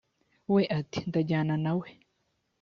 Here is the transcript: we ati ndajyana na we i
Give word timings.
we 0.53 0.61
ati 0.79 0.99
ndajyana 1.09 1.55
na 1.63 1.73
we 1.79 1.87
i 1.97 2.05